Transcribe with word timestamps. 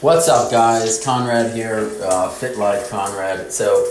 What's 0.00 0.28
up, 0.28 0.52
guys? 0.52 1.04
Conrad 1.04 1.52
here, 1.52 1.90
uh, 2.04 2.28
Fit 2.28 2.56
Life 2.56 2.88
Conrad. 2.88 3.50
So, 3.50 3.84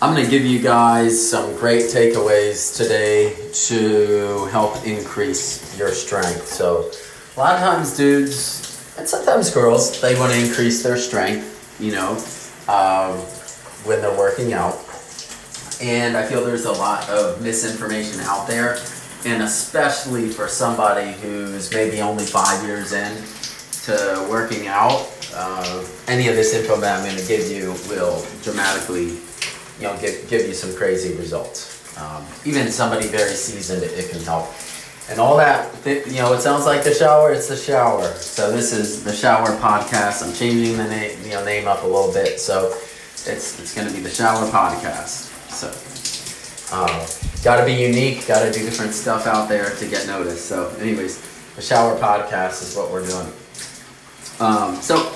I'm 0.00 0.14
going 0.14 0.24
to 0.24 0.30
give 0.30 0.42
you 0.42 0.58
guys 0.58 1.30
some 1.30 1.54
great 1.56 1.90
takeaways 1.90 2.74
today 2.74 3.36
to 3.66 4.46
help 4.46 4.86
increase 4.86 5.78
your 5.78 5.90
strength. 5.90 6.46
So, 6.46 6.90
a 7.36 7.38
lot 7.38 7.56
of 7.56 7.60
times, 7.60 7.94
dudes 7.94 8.94
and 8.96 9.06
sometimes 9.06 9.50
girls, 9.50 10.00
they 10.00 10.18
want 10.18 10.32
to 10.32 10.42
increase 10.42 10.82
their 10.82 10.96
strength, 10.96 11.76
you 11.78 11.92
know, 11.92 12.12
um, 12.66 13.18
when 13.84 14.00
they're 14.00 14.16
working 14.16 14.54
out. 14.54 14.76
And 15.82 16.16
I 16.16 16.24
feel 16.26 16.42
there's 16.42 16.64
a 16.64 16.72
lot 16.72 17.06
of 17.10 17.42
misinformation 17.42 18.18
out 18.20 18.48
there, 18.48 18.78
and 19.26 19.42
especially 19.42 20.30
for 20.30 20.48
somebody 20.48 21.12
who's 21.20 21.70
maybe 21.70 22.00
only 22.00 22.24
five 22.24 22.64
years 22.64 22.94
in 22.94 23.14
to 23.82 24.26
working 24.30 24.68
out 24.68 25.13
uh, 25.34 25.84
any 26.08 26.28
of 26.28 26.36
this 26.36 26.54
info 26.54 26.76
that 26.80 26.98
I'm 26.98 27.04
going 27.04 27.20
to 27.20 27.26
give 27.26 27.50
you 27.50 27.72
will 27.88 28.24
dramatically, 28.42 29.18
you 29.78 29.82
know, 29.82 29.96
give, 30.00 30.28
give 30.28 30.46
you 30.46 30.54
some 30.54 30.74
crazy 30.74 31.16
results. 31.16 31.74
Um, 31.98 32.24
even 32.44 32.70
somebody 32.70 33.06
very 33.06 33.34
seasoned, 33.34 33.82
it, 33.82 33.92
it, 33.92 34.10
can 34.10 34.20
help. 34.22 34.48
And 35.10 35.20
all 35.20 35.36
that, 35.36 35.70
you 35.86 36.16
know, 36.16 36.32
it 36.32 36.40
sounds 36.40 36.66
like 36.66 36.82
the 36.82 36.94
shower. 36.94 37.32
It's 37.32 37.48
the 37.48 37.56
shower. 37.56 38.04
So 38.14 38.50
this 38.50 38.72
is 38.72 39.04
the 39.04 39.12
shower 39.12 39.48
podcast. 39.58 40.26
I'm 40.26 40.34
changing 40.34 40.76
the 40.76 40.88
name, 40.88 41.18
you 41.24 41.30
know, 41.30 41.44
name 41.44 41.68
up 41.68 41.82
a 41.82 41.86
little 41.86 42.12
bit. 42.12 42.40
So 42.40 42.72
it's 43.26 43.60
it's 43.60 43.74
going 43.74 43.86
to 43.86 43.94
be 43.94 44.00
the 44.00 44.10
shower 44.10 44.48
podcast. 44.50 45.30
So. 45.50 45.72
Uh, 46.72 47.06
got 47.44 47.60
to 47.60 47.66
be 47.66 47.74
unique, 47.74 48.26
got 48.26 48.42
to 48.42 48.50
do 48.50 48.64
different 48.64 48.92
stuff 48.92 49.26
out 49.26 49.48
there 49.48 49.70
to 49.76 49.86
get 49.86 50.06
noticed. 50.06 50.46
So, 50.46 50.70
anyways, 50.80 51.20
the 51.54 51.62
shower 51.62 51.96
podcast 52.00 52.62
is 52.62 52.74
what 52.74 52.90
we're 52.90 53.06
doing. 53.06 53.30
Um, 54.40 54.74
so, 54.80 55.14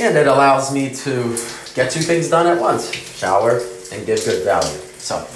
and 0.00 0.16
it 0.16 0.26
allows 0.26 0.72
me 0.72 0.94
to 0.94 1.36
get 1.74 1.90
two 1.90 2.00
things 2.00 2.28
done 2.28 2.46
at 2.46 2.60
once 2.60 2.92
shower 2.92 3.60
and 3.92 4.06
give 4.06 4.24
good 4.24 4.44
value. 4.44 4.78
So, 4.98 5.26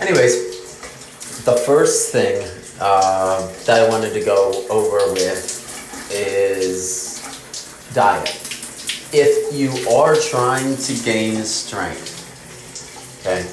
anyways, 0.00 1.44
the 1.44 1.56
first 1.56 2.12
thing 2.12 2.46
uh, 2.80 3.46
that 3.64 3.82
I 3.82 3.88
wanted 3.88 4.12
to 4.12 4.24
go 4.24 4.66
over 4.68 5.12
with 5.12 6.10
is 6.10 7.20
diet. 7.94 8.28
If 9.14 9.54
you 9.54 9.70
are 9.90 10.16
trying 10.16 10.76
to 10.76 11.04
gain 11.04 11.42
strength, 11.44 12.10
okay, 13.20 13.46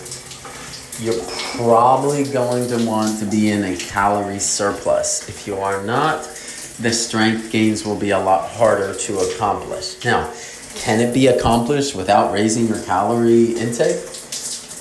you're 1.03 1.21
probably 1.55 2.25
going 2.25 2.67
to 2.69 2.85
want 2.85 3.19
to 3.19 3.25
be 3.25 3.51
in 3.51 3.63
a 3.63 3.77
calorie 3.77 4.39
surplus. 4.39 5.27
If 5.29 5.47
you 5.47 5.55
are 5.55 5.83
not, 5.83 6.23
the 6.79 6.91
strength 6.93 7.51
gains 7.51 7.85
will 7.85 7.97
be 7.97 8.11
a 8.11 8.19
lot 8.19 8.49
harder 8.49 8.93
to 8.93 9.19
accomplish. 9.19 10.03
Now, 10.03 10.31
can 10.75 10.99
it 10.99 11.13
be 11.13 11.27
accomplished 11.27 11.95
without 11.95 12.31
raising 12.31 12.67
your 12.67 12.81
calorie 12.83 13.53
intake? 13.53 14.05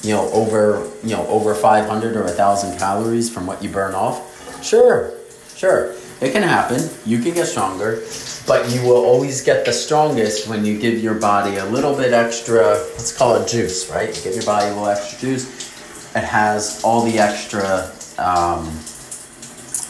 You 0.03 0.15
know, 0.15 0.31
over 0.33 0.89
you 1.03 1.17
know 1.17 1.27
over 1.27 1.55
500 1.55 2.17
or 2.17 2.25
1,000 2.25 2.79
calories 2.79 3.29
from 3.29 3.47
what 3.47 3.63
you 3.63 3.69
burn 3.69 3.95
off. 3.95 4.65
Sure, 4.65 5.13
sure, 5.57 5.95
it 6.21 6.33
can 6.33 6.43
happen. 6.43 6.89
You 7.05 7.21
can 7.21 7.35
get 7.35 7.47
stronger, 7.47 8.03
but 8.47 8.71
you 8.71 8.83
will 8.83 9.05
always 9.05 9.43
get 9.43 9.65
the 9.65 9.73
strongest 9.73 10.49
when 10.49 10.65
you 10.65 10.79
give 10.79 11.03
your 11.03 11.15
body 11.15 11.57
a 11.57 11.65
little 11.65 11.97
bit 11.97 12.13
extra. 12.13 12.63
Let's 12.97 13.17
call 13.17 13.37
it 13.37 13.49
juice, 13.49 13.91
right? 13.91 14.15
You 14.17 14.23
give 14.23 14.35
your 14.35 14.47
body 14.47 14.67
a 14.67 14.69
little 14.71 14.89
extra 14.89 15.19
juice. 15.19 15.69
It 16.15 16.25
has 16.25 16.83
all 16.85 17.03
the 17.05 17.19
extra, 17.19 17.91
um, 18.19 18.65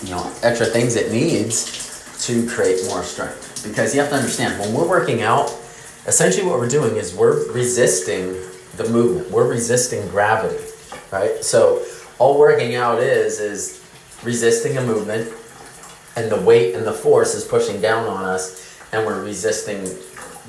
you 0.03 0.11
know, 0.11 0.33
extra 0.43 0.67
things 0.67 0.97
it 0.97 1.13
needs 1.13 2.27
to 2.27 2.47
create 2.49 2.85
more 2.89 3.03
strength. 3.03 3.63
Because 3.67 3.95
you 3.95 4.01
have 4.01 4.11
to 4.11 4.17
understand, 4.17 4.59
when 4.61 4.75
we're 4.75 4.89
working 4.89 5.23
out, 5.23 5.51
essentially 6.09 6.47
what 6.47 6.59
we're 6.59 6.69
doing 6.69 6.97
is 6.97 7.15
we're 7.15 7.53
resisting 7.53 8.35
the 8.77 8.89
movement. 8.89 9.31
We're 9.31 9.49
resisting 9.49 10.09
gravity, 10.09 10.65
right? 11.13 11.45
So 11.45 11.85
all 12.19 12.39
working 12.39 12.75
out 12.75 13.01
is 13.01 13.39
is 13.39 13.85
resisting 14.25 14.79
a 14.79 14.83
movement 14.83 15.33
and 16.17 16.33
the 16.33 16.41
weight 16.41 16.75
and 16.75 16.85
the 16.85 16.93
force 16.93 17.35
is 17.35 17.45
pushing 17.45 17.81
down 17.81 18.07
on 18.07 18.25
us 18.25 18.81
and 18.93 19.07
we're 19.07 19.23
resisting 19.23 19.85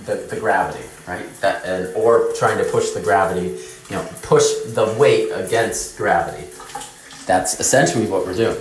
the, 0.06 0.16
the 0.30 0.38
gravity, 0.40 0.86
right? 1.08 1.30
That 1.42 1.66
and 1.66 1.94
or 1.96 2.32
trying 2.34 2.58
to 2.58 2.64
push 2.72 2.92
the 2.92 3.02
gravity, 3.02 3.60
you 3.90 3.96
know, 3.96 4.08
push 4.24 4.48
the 4.68 4.96
weight 4.98 5.30
against 5.32 5.98
gravity. 5.98 6.48
That's 7.26 7.60
essentially 7.60 8.08
what 8.08 8.26
we're 8.26 8.36
doing. 8.36 8.58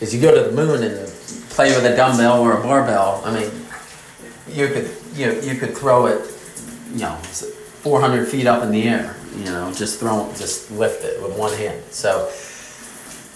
Is 0.00 0.14
you 0.14 0.20
go 0.20 0.32
to 0.34 0.48
the 0.48 0.54
moon 0.54 0.82
and 0.82 1.08
play 1.50 1.74
with 1.74 1.84
a 1.84 1.96
dumbbell 1.96 2.42
or 2.42 2.60
a 2.60 2.62
barbell, 2.62 3.22
I 3.24 3.32
mean, 3.32 3.50
you 4.56 4.68
could 4.68 4.90
you 5.14 5.26
know, 5.26 5.40
you 5.40 5.54
could 5.56 5.76
throw 5.76 6.06
it, 6.06 6.20
you 6.92 7.00
know, 7.00 7.16
400 7.16 8.26
feet 8.26 8.46
up 8.46 8.62
in 8.62 8.70
the 8.70 8.88
air. 8.88 9.16
You 9.36 9.44
know, 9.44 9.72
just 9.72 10.00
throw 10.00 10.28
just 10.36 10.70
lift 10.70 11.04
it 11.04 11.22
with 11.22 11.38
one 11.38 11.52
hand. 11.52 11.82
So 11.90 12.30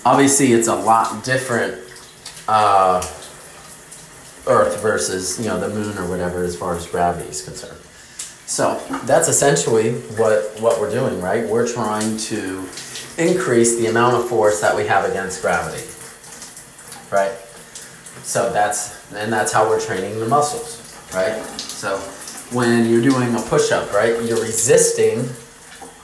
obviously, 0.04 0.52
it's 0.52 0.68
a 0.68 0.74
lot 0.74 1.24
different. 1.24 1.78
Uh, 2.48 3.02
Earth 4.46 4.80
versus 4.80 5.38
you 5.38 5.46
know 5.46 5.60
the 5.60 5.68
moon 5.68 5.96
or 5.98 6.08
whatever 6.08 6.42
as 6.42 6.56
far 6.56 6.74
as 6.74 6.86
gravity 6.86 7.28
is 7.28 7.42
concerned. 7.42 7.78
So 8.46 8.80
that's 9.04 9.28
essentially 9.28 9.92
what 10.16 10.60
what 10.60 10.80
we're 10.80 10.90
doing, 10.90 11.20
right? 11.20 11.46
We're 11.46 11.70
trying 11.72 12.16
to 12.16 12.66
increase 13.18 13.76
the 13.76 13.86
amount 13.86 14.16
of 14.16 14.28
force 14.28 14.60
that 14.60 14.74
we 14.74 14.86
have 14.86 15.08
against 15.08 15.42
gravity, 15.42 15.84
right? 17.12 17.32
So 18.22 18.52
that's 18.52 19.12
and 19.12 19.32
that's 19.32 19.52
how 19.52 19.68
we're 19.68 19.80
training 19.80 20.18
the 20.18 20.26
muscles, 20.26 20.79
right? 21.14 21.44
So 21.58 21.98
when 22.52 22.88
you're 22.88 23.02
doing 23.02 23.34
a 23.34 23.40
push-up, 23.40 23.92
right, 23.92 24.22
you're 24.24 24.40
resisting 24.40 25.28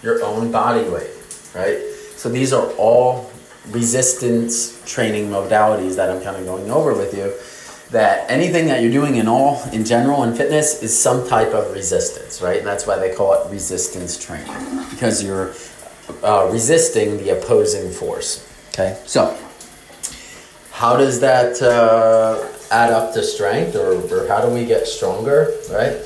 your 0.03 0.25
own 0.25 0.53
body 0.53 0.89
weight, 0.89 1.11
right? 1.55 1.78
So 2.17 2.28
these 2.28 2.53
are 2.53 2.71
all 2.72 3.31
resistance 3.71 4.83
training 4.91 5.28
modalities 5.28 5.97
that 5.97 6.11
I'm 6.11 6.22
kind 6.22 6.37
of 6.37 6.44
going 6.44 6.71
over 6.71 6.94
with 6.94 7.15
you. 7.15 7.33
That 7.91 8.28
anything 8.28 8.67
that 8.67 8.83
you're 8.83 8.91
doing 8.91 9.17
in 9.17 9.28
all, 9.28 9.62
in 9.71 9.84
general, 9.84 10.25
in 10.25 10.34
fitness 10.34 10.83
is 10.83 10.97
some 10.97 11.28
type 11.28 11.55
of 11.55 11.73
resistance, 11.73 12.43
right? 12.43 12.59
And 12.59 12.67
that's 12.67 12.87
why 12.87 12.99
they 12.99 13.15
call 13.15 13.34
it 13.34 13.50
resistance 13.50 14.19
training 14.19 14.84
because 14.91 15.23
you're 15.23 15.55
uh, 16.23 16.49
resisting 16.50 17.19
the 17.19 17.31
opposing 17.38 17.93
force. 17.93 18.44
Okay, 18.71 19.00
so 19.06 19.38
how 20.73 20.97
does 20.97 21.21
that 21.21 21.62
uh, 21.62 22.47
add 22.71 22.93
up 22.93 23.15
to 23.15 23.22
strength 23.22 23.77
or, 23.77 23.94
or 24.12 24.28
how 24.28 24.41
do 24.41 24.53
we 24.53 24.65
get 24.65 24.87
stronger, 24.87 25.53
right? 25.71 26.00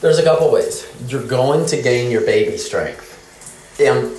There's 0.00 0.18
a 0.18 0.22
couple 0.22 0.50
ways. 0.50 0.86
You're 1.08 1.26
going 1.26 1.66
to 1.66 1.82
gain 1.82 2.10
your 2.10 2.22
baby 2.22 2.56
strength. 2.56 3.08
And 3.80 4.16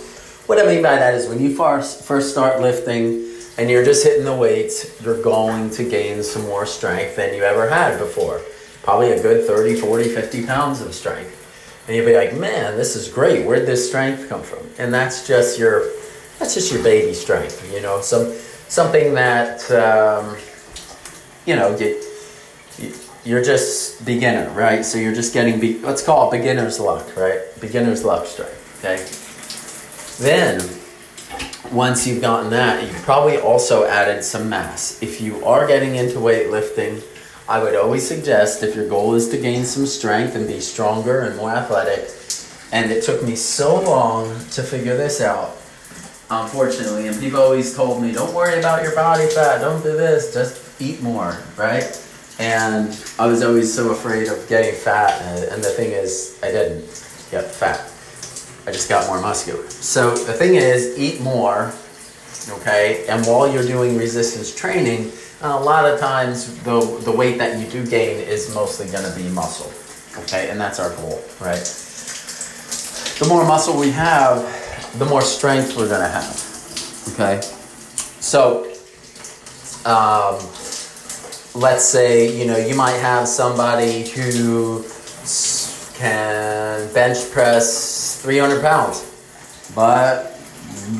what 0.48 0.60
I 0.60 0.66
mean 0.66 0.84
by 0.84 0.96
that 0.96 1.14
is 1.14 1.28
when 1.28 1.40
you 1.40 1.56
first, 1.56 2.04
first 2.04 2.32
start 2.32 2.62
lifting 2.62 3.28
and 3.58 3.70
you're 3.70 3.84
just 3.84 4.04
hitting 4.04 4.26
the 4.26 4.36
weights, 4.36 5.02
you're 5.02 5.22
going 5.22 5.70
to 5.72 5.84
gain 5.88 6.24
some 6.24 6.44
more 6.44 6.66
strength 6.66 7.16
than 7.16 7.34
you 7.34 7.44
ever 7.44 7.70
had 7.70 8.00
before. 8.00 8.42
Probably 8.84 9.12
a 9.12 9.22
good 9.22 9.46
30, 9.46 9.76
40, 9.76 10.10
50 10.10 10.46
pounds 10.46 10.82
of 10.82 10.94
strength. 10.94 11.38
And 11.88 11.96
you'll 11.96 12.06
be 12.06 12.16
like, 12.16 12.36
man, 12.36 12.78
this 12.78 12.96
is 12.96 13.08
great. 13.08 13.46
Where'd 13.46 13.66
this 13.66 13.88
strength 13.88 14.30
come 14.30 14.44
from? 14.44 14.68
And 14.78 14.94
that's 14.94 15.28
just 15.28 15.60
your 15.60 15.90
that's 16.40 16.56
just 16.56 16.72
your 16.72 16.82
baby 16.82 17.14
strength, 17.14 17.72
you 17.72 17.82
know. 17.82 18.02
Some 18.02 18.34
something 18.68 19.14
that 19.14 19.70
um, 19.72 20.36
you 21.46 21.56
know 21.56 21.76
you, 21.78 22.94
you're 23.24 23.44
just 23.44 24.04
beginner, 24.06 24.50
right? 24.52 24.84
So 24.84 24.98
you're 24.98 25.14
just 25.14 25.34
getting 25.34 25.60
be- 25.60 25.80
let's 25.80 26.04
call 26.04 26.28
it 26.32 26.38
beginner's 26.38 26.80
luck, 26.80 27.16
right? 27.16 27.42
Beginner's 27.60 28.04
luck 28.04 28.26
strength. 28.26 28.58
Okay. 28.84 29.06
Then 30.24 30.62
once 31.72 32.06
you've 32.06 32.22
gotten 32.22 32.50
that, 32.50 32.84
you've 32.84 33.02
probably 33.04 33.38
also 33.38 33.86
added 33.86 34.24
some 34.24 34.50
mass. 34.50 35.02
If 35.02 35.22
you 35.22 35.44
are 35.46 35.68
getting 35.68 35.96
into 35.96 36.18
weightlifting, 36.18 37.04
I 37.48 37.62
would 37.62 37.76
always 37.76 38.08
suggest 38.08 38.64
if 38.64 38.76
your 38.76 38.88
goal 38.88 39.14
is 39.16 39.30
to 39.30 39.38
gain 39.38 39.66
some 39.66 39.86
strength 39.86 40.36
and 40.36 40.48
be 40.48 40.60
stronger 40.60 41.22
and 41.22 41.36
more 41.38 41.52
athletic, 41.52 42.10
and 42.72 42.92
it 42.92 43.04
took 43.04 43.24
me 43.24 43.36
so 43.36 43.82
long 43.82 44.28
to 44.52 44.64
figure 44.64 44.96
this 44.96 45.22
out, 45.22 45.58
unfortunately. 46.30 47.08
And 47.08 47.20
people 47.20 47.42
always 47.42 47.76
told 47.76 48.02
me, 48.02 48.12
don't 48.12 48.34
worry 48.34 48.60
about 48.60 48.84
your 48.84 48.96
body 48.96 49.28
fat, 49.28 49.60
don't 49.60 49.82
do 49.84 49.92
this, 49.92 50.34
just 50.34 50.71
eat 50.82 51.02
more, 51.02 51.38
right? 51.58 51.86
And 52.40 52.98
I 53.20 53.28
was 53.28 53.44
always 53.44 53.74
so 53.74 53.92
afraid 53.92 54.28
of 54.28 54.48
getting 54.50 54.74
fat, 54.74 55.22
and 55.22 55.64
the 55.64 55.70
thing 55.70 55.92
is, 55.92 56.40
I 56.42 56.52
didn't 56.52 56.82
get 57.30 57.46
fat. 57.52 57.80
I 58.68 58.72
just 58.72 58.90
got 58.90 59.08
more 59.08 59.22
muscular. 59.22 59.68
So 59.70 60.16
the 60.16 60.34
thing 60.34 60.56
is, 60.56 60.98
eat 60.98 61.22
more, 61.22 61.72
okay? 62.50 63.06
And 63.08 63.26
while 63.26 63.52
you're 63.52 63.66
doing 63.66 63.98
resistance 63.98 64.54
training, 64.54 65.12
a 65.42 65.60
lot 65.60 65.86
of 65.86 66.00
times 66.00 66.62
the, 66.64 66.80
the 67.04 67.12
weight 67.12 67.38
that 67.38 67.60
you 67.60 67.68
do 67.68 67.86
gain 67.86 68.18
is 68.20 68.54
mostly 68.54 68.88
going 68.88 69.10
to 69.10 69.16
be 69.16 69.28
muscle, 69.30 69.72
okay? 70.24 70.50
And 70.50 70.60
that's 70.60 70.80
our 70.80 70.96
goal, 70.96 71.22
right? 71.40 71.64
The 73.20 73.28
more 73.28 73.46
muscle 73.46 73.80
we 73.80 73.92
have, 73.92 74.48
the 74.98 75.06
more 75.06 75.22
strength 75.22 75.78
we're 75.78 75.88
going 75.88 76.02
to 76.02 76.08
have. 76.08 76.52
Okay? 77.14 77.42
So, 78.20 78.66
um, 79.86 80.40
let's 81.54 81.86
say, 81.86 82.38
you 82.38 82.46
know, 82.46 82.58
you 82.58 82.76
might 82.76 82.98
have 82.98 83.28
somebody 83.28 84.08
who 84.10 84.84
can 85.96 86.92
bench 86.94 87.30
press 87.32 88.22
300 88.22 88.62
pounds, 88.62 89.06
but 89.76 90.40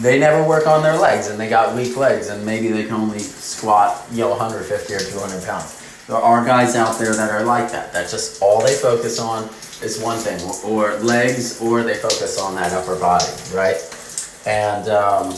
they 0.02 0.20
never 0.20 0.48
work 0.48 0.68
on 0.68 0.84
their 0.84 0.98
legs 0.98 1.28
and 1.28 1.40
they 1.40 1.50
got 1.50 1.76
weak 1.76 1.96
legs 1.98 2.30
and 2.30 2.46
maybe 2.46 2.68
they 2.68 2.84
can 2.84 2.94
only 2.94 3.20
squat, 3.20 4.06
you 4.12 4.20
know, 4.20 4.30
150 4.30 4.94
or 4.94 5.00
200 5.00 5.44
pounds. 5.46 6.06
There 6.08 6.18
are 6.18 6.46
guys 6.46 6.76
out 6.76 7.00
there 7.00 7.14
that 7.14 7.32
are 7.32 7.44
like 7.44 7.72
that. 7.72 7.94
That's 7.94 8.12
just 8.12 8.42
all 8.42 8.62
they 8.62 8.76
focus 8.76 9.20
on 9.20 9.46
is 9.82 10.00
one 10.02 10.18
thing, 10.18 10.40
or 10.70 10.96
legs, 11.00 11.60
or 11.62 11.84
they 11.84 11.96
focus 11.96 12.40
on 12.40 12.54
that 12.56 12.72
upper 12.74 13.00
body, 13.00 13.26
right? 13.54 13.78
And 14.46 14.90
um, 14.90 15.34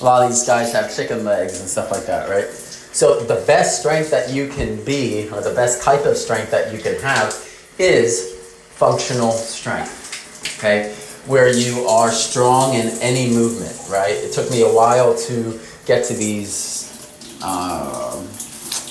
a 0.00 0.04
lot 0.04 0.22
of 0.22 0.30
these 0.30 0.46
guys 0.46 0.72
have 0.72 0.94
chicken 0.94 1.24
legs 1.24 1.60
and 1.60 1.68
stuff 1.68 1.90
like 1.90 2.06
that, 2.06 2.28
right? 2.28 2.48
So 2.94 3.18
the 3.24 3.44
best 3.44 3.80
strength 3.80 4.12
that 4.12 4.30
you 4.30 4.48
can 4.48 4.82
be, 4.84 5.28
or 5.30 5.40
the 5.40 5.52
best 5.52 5.82
type 5.82 6.06
of 6.06 6.16
strength 6.16 6.52
that 6.52 6.72
you 6.72 6.78
can 6.78 6.94
have, 7.00 7.34
is 7.76 8.36
functional 8.70 9.32
strength. 9.32 10.58
Okay, 10.58 10.94
where 11.26 11.52
you 11.52 11.88
are 11.88 12.12
strong 12.12 12.74
in 12.74 12.86
any 13.00 13.30
movement, 13.30 13.76
right? 13.90 14.12
It 14.12 14.32
took 14.32 14.48
me 14.48 14.62
a 14.62 14.72
while 14.72 15.16
to 15.26 15.58
get 15.86 16.04
to 16.04 16.14
these. 16.14 16.92
Um, 17.42 18.28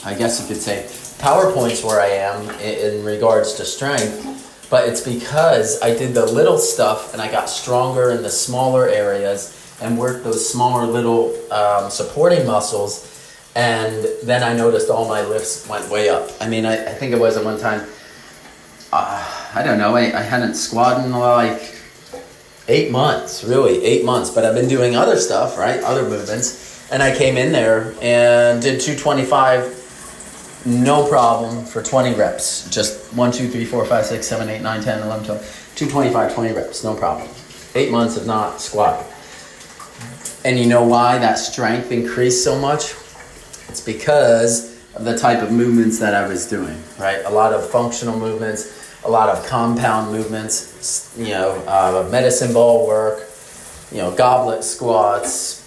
I 0.05 0.13
guess 0.17 0.41
you 0.41 0.47
could 0.53 0.61
say 0.61 0.83
PowerPoints 1.23 1.81
where 1.85 2.01
I 2.01 2.07
am 2.07 2.50
in, 2.59 3.05
regards 3.05 3.53
to 3.53 3.63
strength, 3.63 4.67
but 4.69 4.89
it's 4.89 5.00
because 5.00 5.81
I 5.81 5.95
did 5.95 6.13
the 6.13 6.25
little 6.25 6.57
stuff 6.57 7.13
and 7.13 7.21
I 7.21 7.31
got 7.31 7.50
stronger 7.50 8.11
in 8.11 8.21
the 8.21 8.29
smaller 8.29 8.89
areas 8.89 9.57
and 9.81 9.97
worked 9.97 10.25
those 10.25 10.47
smaller 10.47 10.85
little 10.85 11.33
um, 11.53 11.89
supporting 11.89 12.45
muscles. 12.45 13.12
And 13.55 14.05
then 14.23 14.41
I 14.41 14.53
noticed 14.55 14.89
all 14.89 15.07
my 15.07 15.21
lifts 15.23 15.67
went 15.67 15.89
way 15.89 16.09
up. 16.09 16.29
I 16.41 16.50
mean, 16.50 16.65
I, 16.65 16.91
I 16.91 16.94
think 16.94 17.13
it 17.13 17.19
was 17.19 17.38
at 17.38 17.45
one 17.45 17.59
time, 17.59 17.88
uh, 18.91 19.51
I 19.53 19.63
don't 19.63 19.77
know, 19.77 19.95
I, 19.95 20.17
I 20.17 20.21
hadn't 20.21 20.55
squatted 20.55 21.05
in 21.05 21.11
like 21.11 21.75
eight 22.67 22.91
months, 22.91 23.44
really, 23.44 23.83
eight 23.83 24.05
months. 24.05 24.31
But 24.31 24.45
I've 24.45 24.55
been 24.55 24.69
doing 24.69 24.95
other 24.95 25.17
stuff, 25.17 25.57
right? 25.57 25.81
Other 25.83 26.07
movements. 26.07 26.91
And 26.91 27.03
I 27.03 27.15
came 27.15 27.38
in 27.38 27.51
there 27.51 27.94
and 28.01 28.61
did 28.61 28.81
225 28.81 29.81
no 30.65 31.07
problem 31.07 31.65
for 31.65 31.83
20 31.83 32.13
reps. 32.15 32.69
Just 32.69 33.13
1, 33.13 33.31
2, 33.31 33.50
3, 33.50 33.65
4, 33.65 33.85
5, 33.85 34.05
6, 34.05 34.27
7, 34.27 34.50
8, 34.50 34.61
9, 34.61 34.83
10, 34.83 35.03
11, 35.03 35.25
12, 35.25 35.73
225, 35.75 36.33
20 36.33 36.53
reps, 36.53 36.83
no 36.83 36.95
problem. 36.95 37.27
Eight 37.75 37.91
months 37.91 38.17
of 38.17 38.25
not 38.25 38.61
squatting. 38.61 39.05
And 40.45 40.59
you 40.59 40.65
know 40.65 40.83
why 40.83 41.17
that 41.19 41.35
strength 41.35 41.91
increased 41.91 42.44
so 42.44 42.57
much? 42.59 42.94
It's 43.73 43.81
because 43.81 44.79
of 44.93 45.03
the 45.03 45.17
type 45.17 45.41
of 45.41 45.51
movements 45.51 45.97
that 45.97 46.13
I 46.13 46.27
was 46.27 46.47
doing, 46.47 46.77
right? 46.99 47.25
A 47.25 47.29
lot 47.31 47.53
of 47.53 47.67
functional 47.71 48.15
movements, 48.15 49.01
a 49.03 49.09
lot 49.09 49.29
of 49.29 49.43
compound 49.47 50.11
movements, 50.11 51.11
you 51.17 51.29
know, 51.29 51.53
uh, 51.65 52.07
medicine 52.11 52.53
ball 52.53 52.85
work, 52.85 53.27
you 53.91 53.97
know, 53.97 54.11
goblet 54.11 54.63
squats, 54.63 55.65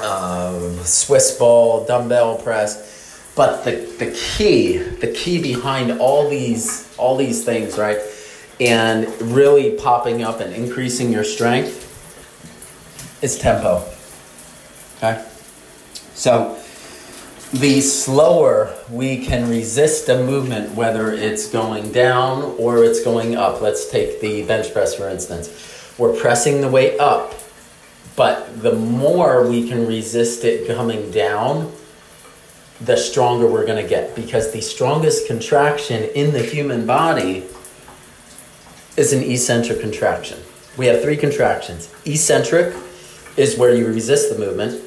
uh, 0.00 0.84
Swiss 0.84 1.36
ball, 1.36 1.84
dumbbell 1.84 2.38
press. 2.38 3.32
But 3.34 3.64
the, 3.64 3.72
the 3.98 4.12
key, 4.12 4.76
the 4.76 5.08
key 5.08 5.42
behind 5.42 5.98
all 5.98 6.30
these 6.30 6.94
all 6.96 7.16
these 7.16 7.44
things, 7.44 7.76
right? 7.76 7.98
And 8.60 9.08
really 9.20 9.72
popping 9.72 10.22
up 10.22 10.38
and 10.38 10.54
increasing 10.54 11.10
your 11.10 11.24
strength 11.24 11.82
is 13.20 13.36
tempo. 13.36 13.82
Okay? 14.98 15.26
So 16.14 16.62
the 17.52 17.80
slower 17.80 18.74
we 18.90 19.24
can 19.24 19.48
resist 19.48 20.08
a 20.08 20.22
movement, 20.22 20.74
whether 20.74 21.12
it's 21.12 21.48
going 21.48 21.92
down 21.92 22.42
or 22.58 22.84
it's 22.84 23.02
going 23.02 23.36
up. 23.36 23.60
Let's 23.60 23.90
take 23.90 24.20
the 24.20 24.44
bench 24.44 24.72
press 24.72 24.94
for 24.94 25.08
instance. 25.08 25.94
We're 25.96 26.14
pressing 26.14 26.60
the 26.60 26.68
weight 26.68 26.98
up, 27.00 27.34
but 28.16 28.62
the 28.62 28.74
more 28.74 29.46
we 29.48 29.68
can 29.68 29.86
resist 29.86 30.44
it 30.44 30.66
coming 30.66 31.10
down, 31.10 31.72
the 32.80 32.96
stronger 32.96 33.46
we're 33.46 33.64
going 33.64 33.82
to 33.82 33.88
get 33.88 34.14
because 34.14 34.52
the 34.52 34.60
strongest 34.60 35.26
contraction 35.26 36.04
in 36.14 36.32
the 36.32 36.42
human 36.42 36.86
body 36.86 37.44
is 38.96 39.12
an 39.12 39.22
eccentric 39.22 39.80
contraction. 39.80 40.38
We 40.76 40.86
have 40.86 41.00
three 41.00 41.16
contractions. 41.16 41.92
Eccentric 42.04 42.74
is 43.36 43.56
where 43.56 43.74
you 43.74 43.86
resist 43.86 44.30
the 44.30 44.38
movement, 44.38 44.82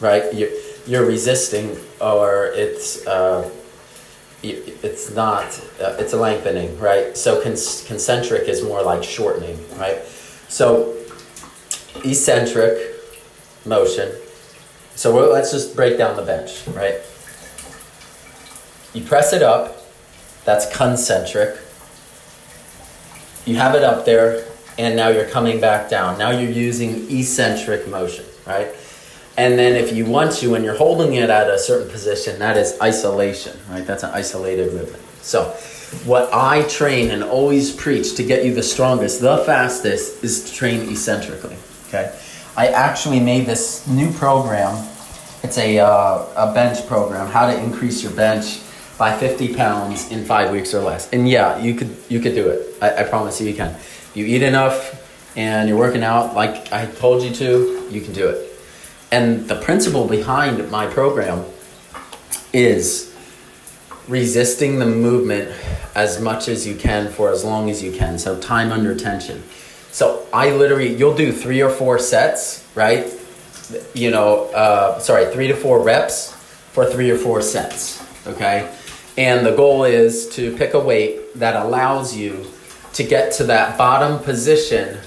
right? 0.00 0.32
You're, 0.34 0.50
you're 0.86 1.06
resisting, 1.06 1.76
or 2.02 2.46
it's 2.46 3.06
uh, 3.06 3.48
it's 4.42 5.14
not. 5.14 5.44
Uh, 5.80 5.96
it's 5.98 6.12
a 6.12 6.16
lengthening, 6.16 6.76
right? 6.78 7.16
So 7.16 7.36
con- 7.36 7.52
concentric 7.86 8.48
is 8.48 8.62
more 8.62 8.82
like 8.82 9.04
shortening, 9.04 9.58
right? 9.78 10.04
So 10.48 10.96
eccentric 12.04 12.96
motion. 13.64 14.12
So 14.94 15.14
let's 15.30 15.52
just 15.52 15.76
break 15.76 15.96
down 15.96 16.16
the 16.16 16.22
bench, 16.22 16.66
right? 16.68 17.00
You 18.92 19.02
press 19.02 19.32
it 19.32 19.42
up, 19.42 19.78
that's 20.44 20.74
concentric. 20.76 21.56
You 23.46 23.56
have 23.56 23.74
it 23.74 23.82
up 23.82 24.04
there, 24.04 24.44
and 24.78 24.96
now 24.96 25.08
you're 25.08 25.28
coming 25.28 25.60
back 25.60 25.88
down. 25.88 26.18
Now 26.18 26.30
you're 26.30 26.50
using 26.50 27.10
eccentric 27.10 27.88
motion, 27.88 28.24
right? 28.46 28.68
And 29.36 29.58
then 29.58 29.74
if 29.76 29.92
you 29.92 30.04
want 30.04 30.32
to, 30.32 30.50
when 30.50 30.62
you're 30.62 30.76
holding 30.76 31.14
it 31.14 31.30
at 31.30 31.48
a 31.48 31.58
certain 31.58 31.90
position, 31.90 32.38
that 32.38 32.56
is 32.56 32.78
isolation, 32.82 33.58
right? 33.70 33.86
That's 33.86 34.02
an 34.02 34.10
isolated 34.12 34.72
movement. 34.74 35.02
So, 35.22 35.44
what 36.04 36.32
I 36.32 36.62
train 36.68 37.10
and 37.10 37.22
always 37.22 37.74
preach 37.74 38.14
to 38.16 38.24
get 38.24 38.44
you 38.44 38.54
the 38.54 38.62
strongest, 38.62 39.20
the 39.20 39.38
fastest, 39.38 40.24
is 40.24 40.44
to 40.50 40.54
train 40.54 40.88
eccentrically, 40.90 41.56
okay? 41.88 42.18
I 42.56 42.68
actually 42.68 43.20
made 43.20 43.46
this 43.46 43.86
new 43.86 44.12
program. 44.12 44.86
It's 45.42 45.58
a, 45.58 45.78
uh, 45.78 46.26
a 46.36 46.52
bench 46.54 46.86
program, 46.86 47.26
how 47.26 47.46
to 47.46 47.58
increase 47.58 48.02
your 48.02 48.12
bench 48.12 48.60
by 48.98 49.16
50 49.18 49.54
pounds 49.54 50.10
in 50.10 50.24
five 50.24 50.52
weeks 50.52 50.74
or 50.74 50.80
less. 50.80 51.10
And 51.10 51.28
yeah, 51.28 51.58
you 51.58 51.74
could 51.74 51.96
you 52.08 52.20
could 52.20 52.34
do 52.34 52.48
it. 52.50 52.76
I, 52.80 53.00
I 53.00 53.02
promise 53.04 53.40
you, 53.40 53.48
you 53.48 53.54
can. 53.54 53.74
You 54.14 54.24
eat 54.26 54.42
enough 54.42 54.98
and 55.36 55.68
you're 55.68 55.78
working 55.78 56.04
out 56.04 56.34
like 56.34 56.72
I 56.72 56.86
told 56.86 57.22
you 57.22 57.34
to, 57.34 57.88
you 57.90 58.00
can 58.00 58.12
do 58.12 58.28
it. 58.28 58.51
And 59.12 59.46
the 59.46 59.56
principle 59.56 60.08
behind 60.08 60.70
my 60.70 60.86
program 60.86 61.44
is 62.54 63.14
resisting 64.08 64.78
the 64.78 64.86
movement 64.86 65.54
as 65.94 66.18
much 66.18 66.48
as 66.48 66.66
you 66.66 66.74
can 66.74 67.10
for 67.10 67.30
as 67.30 67.44
long 67.44 67.68
as 67.68 67.82
you 67.82 67.92
can. 67.92 68.18
So 68.18 68.40
time 68.40 68.72
under 68.72 68.94
tension. 68.94 69.42
So 69.90 70.26
I 70.32 70.52
literally, 70.52 70.96
you'll 70.96 71.14
do 71.14 71.30
three 71.30 71.60
or 71.60 71.68
four 71.68 71.98
sets, 71.98 72.66
right? 72.74 73.06
You 73.92 74.10
know, 74.10 74.46
uh, 74.52 74.98
sorry, 74.98 75.30
three 75.32 75.48
to 75.48 75.54
four 75.54 75.82
reps 75.82 76.32
for 76.72 76.86
three 76.86 77.10
or 77.10 77.18
four 77.18 77.42
sets, 77.42 78.02
okay? 78.26 78.74
And 79.18 79.44
the 79.44 79.54
goal 79.54 79.84
is 79.84 80.26
to 80.36 80.56
pick 80.56 80.72
a 80.72 80.80
weight 80.80 81.34
that 81.38 81.54
allows 81.54 82.16
you 82.16 82.46
to 82.94 83.04
get 83.04 83.32
to 83.34 83.44
that 83.44 83.76
bottom 83.76 84.18
position 84.24 84.98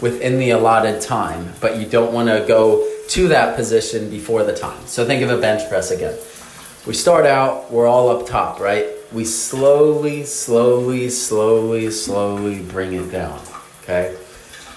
within 0.00 0.38
the 0.38 0.50
allotted 0.50 1.00
time, 1.00 1.52
but 1.60 1.76
you 1.76 1.86
don't 1.86 2.12
want 2.12 2.28
to 2.28 2.44
go 2.46 2.86
to 3.08 3.28
that 3.28 3.56
position 3.56 4.10
before 4.10 4.44
the 4.44 4.54
time. 4.54 4.86
So 4.86 5.06
think 5.06 5.22
of 5.22 5.30
a 5.30 5.38
bench 5.38 5.68
press 5.68 5.90
again. 5.90 6.16
We 6.86 6.94
start 6.94 7.26
out, 7.26 7.70
we're 7.70 7.86
all 7.86 8.08
up 8.10 8.26
top, 8.26 8.60
right? 8.60 8.86
We 9.12 9.24
slowly, 9.24 10.24
slowly, 10.24 11.08
slowly, 11.10 11.90
slowly 11.90 12.62
bring 12.62 12.92
it 12.92 13.10
down, 13.10 13.40
okay? 13.82 14.16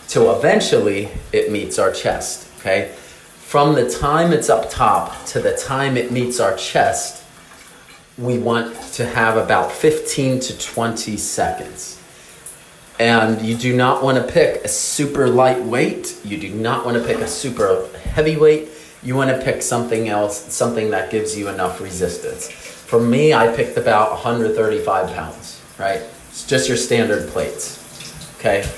Till 0.07 0.35
eventually 0.35 1.09
it 1.31 1.51
meets 1.51 1.77
our 1.77 1.91
chest, 1.91 2.49
okay? 2.59 2.93
From 3.51 3.75
the 3.75 3.89
time 3.89 4.31
it's 4.31 4.49
up 4.49 4.69
top 4.69 5.25
to 5.27 5.39
the 5.39 5.55
time 5.55 5.97
it 5.97 6.11
meets 6.11 6.39
our 6.39 6.55
chest, 6.55 7.23
we 8.17 8.37
want 8.37 8.75
to 8.93 9.05
have 9.05 9.37
about 9.37 9.71
15 9.71 10.39
to 10.39 10.57
20 10.57 11.17
seconds. 11.17 12.00
And 13.01 13.41
you 13.41 13.57
do 13.57 13.75
not 13.75 14.03
want 14.03 14.19
to 14.19 14.31
pick 14.31 14.63
a 14.63 14.67
super 14.67 15.27
lightweight. 15.27 16.23
You 16.23 16.37
do 16.37 16.53
not 16.53 16.85
want 16.85 16.97
to 16.97 17.03
pick 17.03 17.17
a 17.17 17.27
super 17.27 17.89
heavy 18.13 18.37
weight. 18.37 18.69
You 19.01 19.15
want 19.15 19.31
to 19.31 19.43
pick 19.43 19.63
something 19.63 20.07
else, 20.07 20.53
something 20.53 20.91
that 20.91 21.09
gives 21.09 21.35
you 21.35 21.49
enough 21.49 21.81
resistance. 21.81 22.51
For 22.51 23.01
me, 23.01 23.33
I 23.33 23.55
picked 23.55 23.75
about 23.75 24.11
135 24.11 25.15
pounds, 25.15 25.59
right? 25.79 26.03
It's 26.29 26.45
just 26.45 26.67
your 26.67 26.77
standard 26.77 27.27
plates. 27.29 27.79
Okay. 28.37 28.69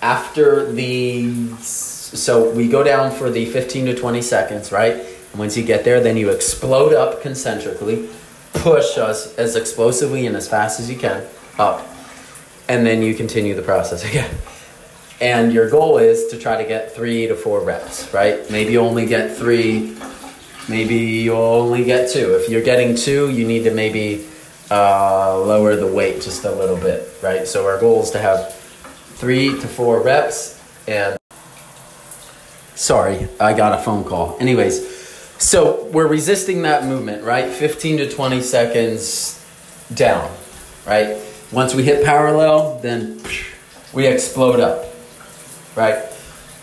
After 0.00 0.72
the, 0.72 1.46
so 1.58 2.50
we 2.52 2.68
go 2.68 2.82
down 2.82 3.12
for 3.12 3.28
the 3.28 3.44
15 3.44 3.84
to 3.84 3.94
20 3.94 4.22
seconds, 4.22 4.72
right? 4.72 4.94
And 4.94 5.38
once 5.38 5.58
you 5.58 5.62
get 5.62 5.84
there, 5.84 6.00
then 6.00 6.16
you 6.16 6.30
explode 6.30 6.94
up 6.94 7.20
concentrically, 7.20 8.08
push 8.54 8.96
us 8.96 9.34
as 9.34 9.56
explosively 9.56 10.26
and 10.26 10.34
as 10.36 10.48
fast 10.48 10.80
as 10.80 10.90
you 10.90 10.96
can 10.96 11.22
up 11.58 11.86
and 12.68 12.86
then 12.86 13.02
you 13.02 13.14
continue 13.14 13.54
the 13.54 13.62
process 13.62 14.04
again. 14.10 14.34
And 15.20 15.52
your 15.52 15.70
goal 15.70 15.98
is 15.98 16.26
to 16.28 16.38
try 16.38 16.60
to 16.62 16.68
get 16.68 16.94
three 16.94 17.26
to 17.26 17.34
four 17.34 17.60
reps, 17.60 18.12
right? 18.12 18.48
Maybe 18.50 18.72
you 18.72 18.80
only 18.80 19.06
get 19.06 19.36
three 19.36 19.96
maybe 20.68 20.96
you'll 20.96 21.36
only 21.36 21.84
get 21.84 22.10
two. 22.10 22.34
If 22.34 22.48
you're 22.48 22.62
getting 22.62 22.96
two, 22.96 23.30
you 23.30 23.46
need 23.46 23.64
to 23.64 23.70
maybe 23.70 24.26
uh, 24.70 25.38
lower 25.38 25.76
the 25.76 25.86
weight 25.86 26.22
just 26.22 26.44
a 26.44 26.50
little 26.50 26.76
bit, 26.76 27.08
right? 27.22 27.46
So 27.46 27.66
our 27.66 27.78
goal 27.78 28.02
is 28.02 28.10
to 28.12 28.18
have 28.18 28.52
three 28.54 29.48
to 29.48 29.68
four 29.68 30.02
reps 30.02 30.60
and 30.88 31.16
sorry, 32.74 33.28
I 33.40 33.54
got 33.54 33.78
a 33.78 33.82
phone 33.82 34.04
call. 34.04 34.36
Anyways, 34.40 34.94
so 35.38 35.84
we're 35.86 36.06
resisting 36.06 36.62
that 36.62 36.84
movement, 36.84 37.22
right? 37.24 37.50
15 37.50 37.98
to 37.98 38.10
20 38.10 38.40
seconds 38.42 39.44
down, 39.94 40.30
right? 40.86 41.16
Once 41.56 41.74
we 41.74 41.82
hit 41.82 42.04
parallel, 42.04 42.78
then 42.80 43.18
we 43.94 44.06
explode 44.06 44.60
up, 44.60 44.84
right? 45.74 46.04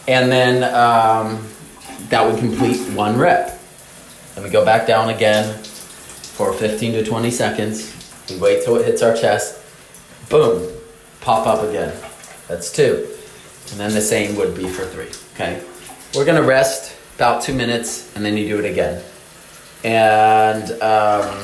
And 0.08 0.32
then 0.32 0.64
um, 0.66 1.48
that 2.10 2.24
would 2.24 2.38
complete 2.38 2.78
one 2.94 3.18
rep. 3.18 3.60
Then 4.36 4.44
we 4.44 4.52
go 4.52 4.64
back 4.64 4.86
down 4.86 5.10
again 5.10 5.58
for 5.64 6.54
15 6.54 6.92
to 6.92 7.04
20 7.04 7.32
seconds. 7.32 7.92
We 8.30 8.38
wait 8.38 8.64
till 8.64 8.76
it 8.76 8.86
hits 8.86 9.02
our 9.02 9.16
chest. 9.16 9.60
Boom, 10.30 10.72
pop 11.22 11.48
up 11.48 11.68
again. 11.68 11.92
That's 12.48 12.72
two. 12.72 13.08
And 13.72 13.80
then 13.80 13.94
the 13.94 14.02
same 14.02 14.36
would 14.36 14.56
be 14.56 14.70
for 14.70 14.86
three, 14.86 15.10
okay? 15.34 15.64
We're 16.14 16.26
gonna 16.26 16.44
rest 16.44 16.96
about 17.16 17.42
two 17.42 17.56
minutes 17.56 18.16
and 18.16 18.24
then 18.24 18.38
you 18.38 18.48
do 18.48 18.60
it 18.60 18.70
again. 18.70 19.02
And 19.84 20.72
um, 20.84 21.44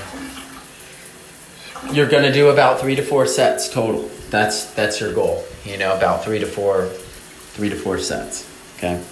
you're 1.91 2.09
gonna 2.09 2.33
do 2.33 2.49
about 2.49 2.79
three 2.79 2.95
to 2.95 3.01
four 3.01 3.25
sets 3.25 3.69
total. 3.69 4.09
That's 4.29 4.65
that's 4.73 4.99
your 4.99 5.13
goal. 5.13 5.43
You 5.65 5.77
know, 5.77 5.95
about 5.95 6.23
three 6.23 6.39
to 6.39 6.45
four, 6.45 6.87
three 6.87 7.69
to 7.69 7.75
four 7.75 7.99
sets. 7.99 8.49
Okay. 8.77 9.03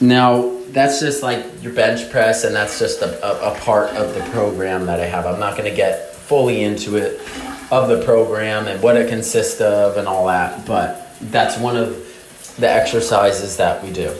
Now 0.00 0.56
that's 0.68 1.00
just 1.00 1.22
like 1.22 1.44
your 1.62 1.72
bench 1.72 2.10
press, 2.10 2.44
and 2.44 2.54
that's 2.54 2.78
just 2.78 3.02
a, 3.02 3.24
a, 3.24 3.52
a 3.52 3.58
part 3.60 3.90
of 3.90 4.14
the 4.14 4.20
program 4.30 4.86
that 4.86 5.00
I 5.00 5.06
have. 5.06 5.26
I'm 5.26 5.40
not 5.40 5.56
gonna 5.56 5.74
get 5.74 6.14
fully 6.14 6.64
into 6.64 6.96
it 6.96 7.20
of 7.70 7.88
the 7.88 8.02
program 8.04 8.68
and 8.68 8.82
what 8.82 8.96
it 8.96 9.08
consists 9.08 9.60
of 9.60 9.96
and 9.96 10.06
all 10.06 10.26
that, 10.26 10.66
but 10.66 11.16
that's 11.20 11.58
one 11.58 11.76
of 11.76 12.56
the 12.58 12.70
exercises 12.70 13.56
that 13.56 13.82
we 13.82 13.92
do. 13.92 14.14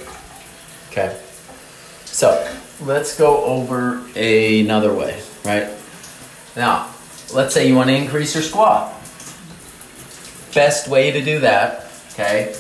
Okay. 0.90 1.16
So 2.04 2.52
let's 2.80 3.16
go 3.16 3.44
over 3.44 4.02
another 4.16 4.94
way, 4.94 5.22
right? 5.44 5.68
Now, 6.56 6.90
let's 7.32 7.54
say 7.54 7.68
you 7.68 7.74
want 7.74 7.88
to 7.88 7.96
increase 7.96 8.34
your 8.34 8.42
squat. 8.42 8.92
Best 10.54 10.88
way 10.88 11.10
to 11.10 11.22
do 11.22 11.40
that, 11.40 11.90
okay, 12.12 12.56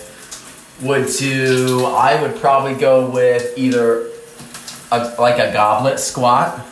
would 0.82 1.08
to, 1.08 1.84
I 1.86 2.20
would 2.20 2.36
probably 2.36 2.74
go 2.74 3.08
with 3.08 3.56
either 3.56 4.08
a, 4.92 5.14
like 5.18 5.38
a 5.38 5.52
goblet 5.52 5.98
squat, 5.98 6.66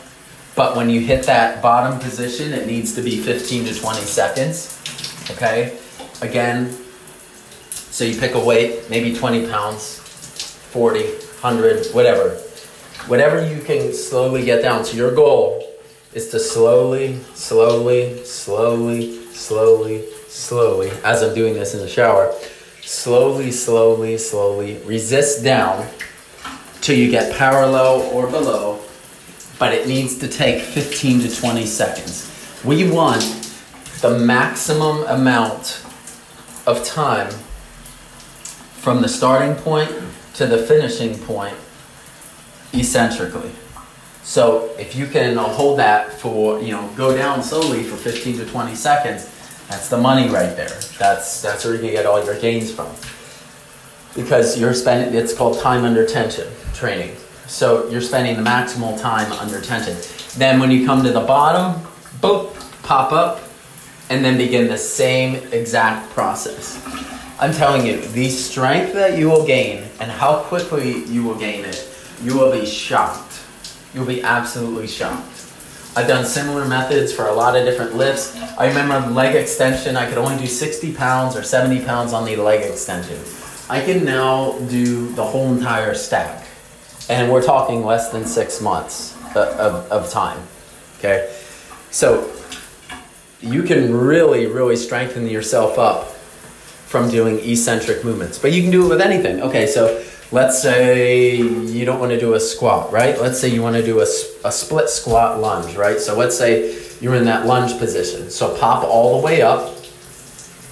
but 0.55 0.75
when 0.75 0.89
you 0.89 1.01
hit 1.01 1.25
that 1.25 1.61
bottom 1.61 1.99
position, 1.99 2.53
it 2.53 2.67
needs 2.67 2.93
to 2.95 3.01
be 3.01 3.17
15 3.17 3.65
to 3.65 3.73
20 3.73 3.99
seconds, 4.01 4.81
okay? 5.31 5.77
Again, 6.21 6.77
so 7.71 8.03
you 8.03 8.19
pick 8.19 8.35
a 8.35 8.39
weight, 8.39 8.89
maybe 8.89 9.15
20 9.15 9.47
pounds, 9.47 9.99
40, 9.99 11.03
100, 11.03 11.87
whatever. 11.93 12.37
Whatever 13.07 13.47
you 13.47 13.61
can 13.61 13.93
slowly 13.93 14.43
get 14.43 14.61
down. 14.61 14.83
So 14.83 14.97
your 14.97 15.13
goal 15.13 15.64
is 16.15 16.29
to 16.29 16.39
slowly, 16.39 17.19
slowly, 17.33 18.23
slowly, 18.23 19.21
slowly, 19.33 20.05
slowly, 20.29 20.89
as 21.03 21.21
I'm 21.21 21.35
doing 21.35 21.53
this 21.53 21.73
in 21.73 21.81
the 21.81 21.89
shower, 21.89 22.33
slowly, 22.81 23.51
slowly, 23.51 24.17
slowly 24.17 24.77
resist 24.85 25.43
down 25.43 25.85
till 26.79 26.97
you 26.97 27.11
get 27.11 27.35
parallel 27.35 28.01
or 28.13 28.27
below, 28.27 28.79
but 29.59 29.73
it 29.73 29.89
needs 29.89 30.17
to 30.19 30.29
take 30.29 30.61
15 30.61 31.19
to 31.21 31.35
20 31.35 31.65
seconds. 31.65 32.31
We 32.63 32.89
want 32.89 33.21
the 33.99 34.17
maximum 34.17 35.03
amount 35.07 35.85
of 36.65 36.81
time 36.85 37.29
from 38.79 39.01
the 39.01 39.09
starting 39.09 39.55
point 39.55 39.91
to 40.35 40.47
the 40.47 40.59
finishing 40.59 41.19
point 41.19 41.57
eccentrically. 42.73 43.51
So 44.25 44.71
if 44.79 44.95
you 44.95 45.05
can 45.05 45.37
uh, 45.37 45.43
hold 45.43 45.77
that 45.77 46.11
for, 46.11 46.59
you 46.59 46.71
know, 46.71 46.89
go 46.97 47.15
down 47.15 47.43
slowly 47.43 47.83
for 47.83 47.95
15 47.95 48.37
to 48.39 48.45
20 48.45 48.73
seconds, 48.73 49.29
that's 49.69 49.87
the 49.87 49.99
money 49.99 50.27
right 50.29 50.55
there. 50.55 50.79
That's, 50.97 51.43
that's 51.43 51.63
where 51.63 51.75
you 51.75 51.79
can 51.79 51.91
get 51.91 52.07
all 52.07 52.23
your 52.25 52.39
gains 52.39 52.71
from. 52.71 52.89
Because 54.15 54.59
you're 54.59 54.73
spending, 54.73 55.13
it's 55.13 55.31
called 55.31 55.59
time 55.59 55.85
under 55.85 56.07
tension 56.07 56.47
training. 56.73 57.15
So 57.45 57.87
you're 57.89 58.01
spending 58.01 58.35
the 58.35 58.41
maximal 58.41 58.99
time 58.99 59.31
under 59.33 59.61
tension. 59.61 59.95
Then 60.39 60.59
when 60.59 60.71
you 60.71 60.87
come 60.87 61.03
to 61.03 61.11
the 61.11 61.21
bottom, 61.21 61.79
boop, 62.19 62.51
pop 62.81 63.11
up, 63.11 63.43
and 64.09 64.25
then 64.25 64.37
begin 64.37 64.67
the 64.67 64.77
same 64.77 65.35
exact 65.51 66.09
process. 66.11 66.81
I'm 67.39 67.53
telling 67.53 67.85
you, 67.85 68.01
the 68.01 68.29
strength 68.29 68.93
that 68.93 69.19
you 69.19 69.29
will 69.29 69.45
gain 69.45 69.83
and 69.99 70.09
how 70.09 70.39
quickly 70.43 71.03
you 71.05 71.23
will 71.23 71.35
gain 71.35 71.63
it, 71.63 71.87
you 72.23 72.35
will 72.35 72.51
be 72.51 72.65
shocked. 72.65 73.34
You'll 73.95 74.05
be 74.05 74.21
absolutely 74.21 74.87
shocked. 74.87 75.45
I've 75.95 76.09
done 76.09 76.25
similar 76.25 76.67
methods 76.67 77.13
for 77.13 77.27
a 77.27 77.33
lot 77.33 77.55
of 77.55 77.63
different 77.63 77.95
lifts. 77.95 78.35
I 78.57 78.67
remember 78.67 79.09
leg 79.09 79.35
extension, 79.35 79.95
I 79.95 80.09
could 80.09 80.17
only 80.17 80.37
do 80.37 80.45
60 80.45 80.93
pounds 80.93 81.37
or 81.37 81.43
70 81.43 81.85
pounds 81.85 82.11
on 82.11 82.25
the 82.25 82.35
leg 82.35 82.69
extension. 82.69 83.17
I 83.69 83.79
can 83.79 84.03
now 84.03 84.59
do 84.69 85.07
the 85.13 85.23
whole 85.23 85.53
entire 85.53 85.93
stack. 85.93 86.45
And 87.07 87.31
we're 87.31 87.41
talking 87.41 87.85
less 87.85 88.09
than 88.09 88.25
six 88.25 88.59
months 88.59 89.15
uh, 89.33 89.55
of, 89.57 89.89
of 89.89 90.11
time. 90.11 90.41
Okay? 90.99 91.33
So 91.91 92.29
you 93.39 93.63
can 93.63 93.95
really, 93.95 94.47
really 94.47 94.75
strengthen 94.75 95.27
yourself 95.27 95.79
up 95.79 96.07
from 96.87 97.09
doing 97.09 97.39
eccentric 97.39 98.03
movements. 98.03 98.37
But 98.37 98.51
you 98.51 98.61
can 98.61 98.71
do 98.71 98.85
it 98.85 98.89
with 98.89 99.01
anything. 99.01 99.41
Okay, 99.41 99.67
so 99.67 100.03
let's 100.31 100.61
say 100.61 101.35
you 101.35 101.85
don't 101.85 101.99
want 101.99 102.11
to 102.11 102.19
do 102.19 102.33
a 102.33 102.39
squat, 102.39 102.91
right? 102.91 103.19
Let's 103.19 103.39
say 103.39 103.49
you 103.49 103.61
want 103.61 103.75
to 103.75 103.85
do 103.85 103.99
a, 103.99 104.07
a 104.43 104.51
split 104.51 104.89
squat 104.89 105.39
lunge, 105.39 105.75
right? 105.75 105.99
So 105.99 106.17
let's 106.17 106.37
say 106.37 106.81
you're 106.99 107.15
in 107.15 107.25
that 107.25 107.45
lunge 107.45 107.77
position. 107.77 108.29
So 108.29 108.57
pop 108.57 108.83
all 108.83 109.19
the 109.19 109.25
way 109.25 109.41
up 109.41 109.75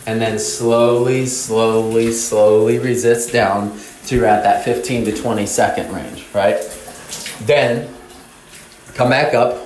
and 0.05 0.21
then 0.21 0.39
slowly, 0.39 1.25
slowly, 1.25 2.11
slowly 2.11 2.79
resist 2.79 3.31
down 3.31 3.77
to 4.07 4.25
at 4.25 4.43
that 4.43 4.65
15 4.65 5.05
to 5.05 5.15
20 5.15 5.45
second 5.45 5.93
range, 5.93 6.25
right? 6.33 6.57
Then 7.41 7.93
come 8.95 9.09
back 9.09 9.33
up, 9.33 9.65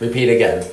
repeat 0.00 0.28
again. 0.28 0.66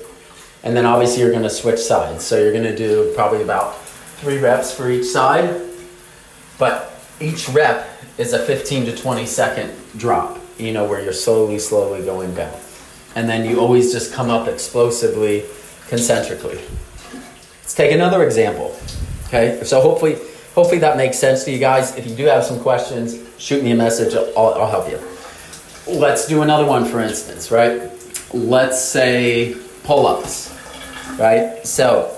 And 0.63 0.75
then 0.75 0.85
obviously 0.85 1.21
you're 1.21 1.31
gonna 1.31 1.49
switch 1.49 1.79
sides. 1.79 2.25
So 2.25 2.39
you're 2.39 2.53
gonna 2.53 2.75
do 2.75 3.11
probably 3.15 3.43
about 3.43 3.79
three 4.17 4.39
reps 4.39 4.73
for 4.73 4.89
each 4.89 5.05
side, 5.05 5.61
but 6.57 6.99
each 7.19 7.47
rep 7.49 7.87
is 8.17 8.33
a 8.33 8.39
15 8.39 8.85
to 8.85 8.95
20 8.95 9.25
second 9.25 9.73
drop, 9.97 10.39
you 10.57 10.73
know, 10.73 10.85
where 10.85 11.01
you're 11.01 11.13
slowly, 11.13 11.59
slowly 11.59 12.03
going 12.03 12.33
down. 12.33 12.53
And 13.15 13.29
then 13.29 13.45
you 13.49 13.59
always 13.59 13.91
just 13.91 14.13
come 14.13 14.29
up 14.29 14.47
explosively, 14.47 15.45
concentrically. 15.89 16.59
Let's 17.61 17.73
take 17.73 17.91
another 17.91 18.23
example. 18.23 18.75
Okay, 19.27 19.61
so 19.63 19.81
hopefully, 19.81 20.15
hopefully 20.55 20.79
that 20.79 20.97
makes 20.97 21.17
sense 21.17 21.43
to 21.45 21.51
you 21.51 21.59
guys. 21.59 21.95
If 21.95 22.07
you 22.07 22.15
do 22.15 22.25
have 22.25 22.43
some 22.43 22.59
questions, 22.59 23.19
shoot 23.37 23.63
me 23.63 23.71
a 23.71 23.75
message. 23.75 24.15
I'll, 24.15 24.53
I'll 24.53 24.69
help 24.69 24.89
you. 24.89 24.99
Let's 25.87 26.27
do 26.27 26.41
another 26.41 26.65
one, 26.65 26.85
for 26.85 26.99
instance, 26.99 27.51
right? 27.51 27.91
Let's 28.33 28.81
say 28.83 29.55
pull-ups, 29.83 30.53
right? 31.17 31.65
So 31.65 32.15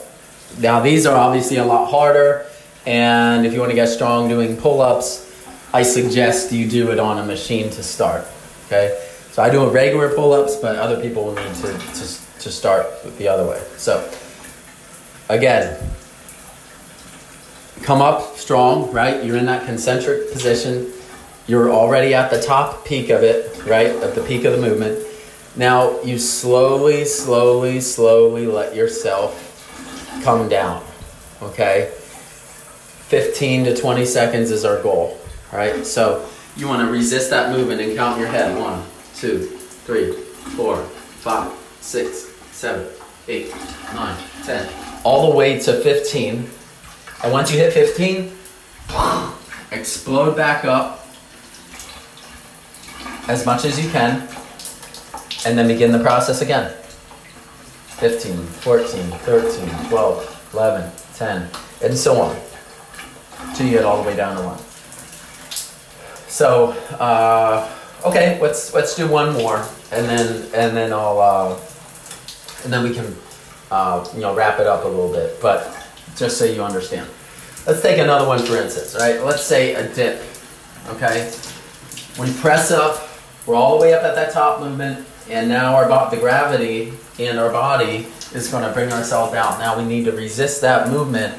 now 0.60 0.79
these 0.79 1.06
are 1.06 1.15
obviously 1.15 1.58
a 1.58 1.65
lot 1.65 1.89
harder, 1.89 2.46
and 2.86 3.46
if 3.46 3.53
you 3.53 3.60
want 3.60 3.72
to 3.72 3.75
get 3.75 3.89
strong 3.89 4.27
doing 4.27 4.58
pull-ups, 4.58 5.29
I 5.74 5.84
suggest 5.84 6.52
you 6.52 6.68
do 6.68 6.92
it 6.92 7.00
on 7.00 7.20
a 7.20 7.26
machine 7.26 7.70
to 7.72 7.84
start. 7.84 8.26
Okay, 8.66 9.00
so 9.32 9.44
I 9.44 9.50
do 9.50 9.64
a 9.64 9.70
regular 9.70 10.14
pull-ups, 10.14 10.56
but 10.58 10.76
other 10.76 11.00
people 11.02 11.26
will 11.26 11.36
need 11.36 11.56
to, 11.56 11.74
to, 11.74 12.40
to 12.40 12.52
start 12.52 12.88
the 13.18 13.28
other 13.28 13.48
way. 13.48 13.62
So 13.78 14.12
again, 15.30 15.78
come 17.84 18.02
up 18.02 18.36
strong, 18.38 18.92
right? 18.92 19.24
You're 19.24 19.38
in 19.38 19.46
that 19.46 19.66
concentric 19.66 20.32
position. 20.32 20.92
You're 21.48 21.72
already 21.72 22.14
at 22.14 22.32
the 22.32 22.42
top 22.42 22.86
peak 22.86 23.10
of 23.10 23.24
it, 23.24 23.64
right? 23.66 23.88
At 23.88 24.16
the 24.16 24.22
peak 24.22 24.46
of 24.46 24.54
the 24.54 24.62
movement. 24.62 25.06
Now 25.56 26.02
you 26.02 26.18
slowly, 26.18 27.06
slowly, 27.06 27.82
slowly 27.82 28.48
let 28.48 28.76
yourself 28.76 29.46
come 30.24 30.50
down. 30.50 30.84
Okay? 31.42 31.92
15 31.94 33.66
to 33.66 33.76
20 33.76 34.06
seconds 34.06 34.52
is 34.52 34.66
our 34.66 34.82
goal. 34.82 35.20
All 35.51 35.60
right? 35.60 35.86
So 35.86 36.27
you 36.56 36.68
want 36.68 36.86
to 36.86 36.91
resist 36.91 37.29
that 37.29 37.51
movement 37.51 37.82
and 37.82 37.96
count 37.96 38.20
your 38.20 38.27
head. 38.27 38.58
One, 38.58 38.84
two, 39.15 39.39
three, 39.86 40.13
four, 40.56 40.77
five, 40.84 41.51
six, 41.82 42.32
seven, 42.51 42.88
eight, 43.27 43.53
nine, 43.94 44.18
ten. 44.44 44.70
All 45.03 45.29
the 45.29 45.36
way 45.36 45.60
to 45.60 45.82
15. 45.82 46.50
And 47.24 47.32
once 47.32 47.51
you 47.51 47.58
hit 47.58 47.74
15, 47.74 48.32
explode 49.72 50.36
back 50.36 50.65
up 50.65 51.08
as 53.27 53.46
much 53.46 53.65
as 53.65 53.84
you 53.84 53.89
can. 53.91 54.27
And 55.46 55.58
then 55.58 55.68
begin 55.68 55.91
the 55.91 56.00
process 56.00 56.41
again. 56.41 56.74
15, 58.00 58.38
14, 58.38 59.12
13, 59.12 59.89
12, 59.89 60.50
11, 60.53 60.91
10, 61.15 61.50
and 61.84 61.98
so 61.98 62.22
on. 62.22 62.38
Till 63.56 63.65
you 63.65 63.74
get 63.74 63.86
all 63.86 64.01
the 64.01 64.08
way 64.10 64.15
down 64.15 64.38
to 64.38 64.44
one. 64.44 64.69
So, 66.30 66.72
uh, 67.00 67.68
okay, 68.06 68.40
let's 68.40 68.74
let's 68.74 68.96
do 68.96 69.08
one 69.08 69.34
more, 69.34 69.66
and 69.92 70.06
then 70.06 70.44
and 70.54 70.78
then 70.78 70.94
I'll 70.94 71.20
uh, 71.20 71.60
and 72.64 72.72
then 72.72 72.84
we 72.84 72.94
can 72.94 73.16
uh, 73.72 74.08
you 74.14 74.22
know 74.22 74.36
wrap 74.36 74.60
it 74.60 74.68
up 74.68 74.86
a 74.86 74.88
little 74.88 75.12
bit. 75.12 75.42
But 75.42 75.76
just 76.16 76.38
so 76.38 76.46
you 76.46 76.64
understand, 76.64 77.10
let's 77.66 77.82
take 77.82 77.98
another 77.98 78.28
one 78.28 78.40
for 78.40 78.58
instance. 78.58 78.96
Right? 78.98 79.22
Let's 79.24 79.44
say 79.44 79.74
a 79.74 79.92
dip. 79.94 80.22
Okay, 80.90 81.34
we 82.20 82.32
press 82.34 82.70
up. 82.72 83.10
We're 83.48 83.56
all 83.56 83.78
the 83.80 83.82
way 83.82 83.94
up 83.96 84.04
at 84.04 84.14
that 84.14 84.32
top 84.32 84.62
movement, 84.62 85.08
and 85.30 85.50
now 85.50 85.76
our 85.76 85.88
bo- 85.88 86.12
the 86.12 86.18
gravity 86.18 86.94
in 87.18 87.40
our 87.40 87.52
body 87.52 88.06
is 88.36 88.48
going 88.50 88.64
to 88.64 88.72
bring 88.72 88.94
ourselves 88.94 89.34
down. 89.34 89.58
Now 89.60 89.76
we 89.76 89.84
need 89.84 90.06
to 90.06 90.12
resist 90.12 90.62
that 90.62 90.90
movement 90.90 91.34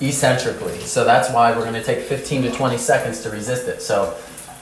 eccentrically. 0.00 0.78
So 0.80 1.04
that's 1.04 1.30
why 1.30 1.52
we're 1.52 1.62
going 1.62 1.74
to 1.74 1.82
take 1.82 2.00
15 2.00 2.42
to 2.42 2.50
20 2.52 2.78
seconds 2.78 3.22
to 3.22 3.30
resist 3.30 3.68
it. 3.68 3.82
So 3.82 4.12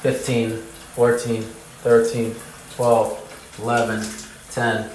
15, 0.03 0.57
14, 0.57 1.43
13, 1.43 2.35
12, 2.75 3.59
11, 3.61 4.07
10, 4.51 4.91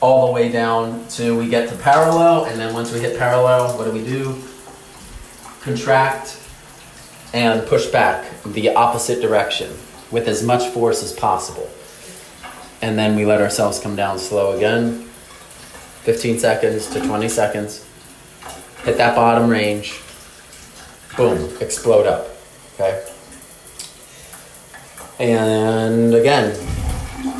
all 0.00 0.26
the 0.26 0.32
way 0.32 0.50
down 0.50 1.06
to 1.08 1.38
we 1.38 1.48
get 1.48 1.68
to 1.68 1.76
parallel. 1.76 2.44
And 2.46 2.58
then 2.58 2.74
once 2.74 2.92
we 2.92 3.00
hit 3.00 3.18
parallel, 3.18 3.76
what 3.78 3.84
do 3.84 3.92
we 3.92 4.04
do? 4.04 4.42
Contract 5.60 6.40
and 7.32 7.66
push 7.66 7.86
back 7.86 8.24
the 8.44 8.74
opposite 8.74 9.20
direction 9.20 9.70
with 10.10 10.28
as 10.28 10.42
much 10.42 10.72
force 10.72 11.02
as 11.02 11.12
possible. 11.12 11.68
And 12.82 12.98
then 12.98 13.16
we 13.16 13.24
let 13.24 13.40
ourselves 13.40 13.80
come 13.80 13.96
down 13.96 14.18
slow 14.18 14.56
again. 14.56 15.08
15 16.02 16.38
seconds 16.38 16.86
to 16.90 17.00
20 17.00 17.28
seconds. 17.28 17.88
Hit 18.84 18.98
that 18.98 19.16
bottom 19.16 19.48
range. 19.48 19.98
Boom, 21.16 21.56
explode 21.60 22.06
up. 22.06 22.28
Okay? 22.74 23.06
And 25.18 26.14
again, 26.14 26.54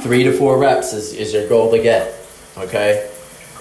three 0.00 0.22
to 0.24 0.32
four 0.32 0.58
reps 0.58 0.94
is, 0.94 1.12
is 1.12 1.34
your 1.34 1.46
goal 1.48 1.70
to 1.72 1.82
get. 1.82 2.14
Okay? 2.56 3.10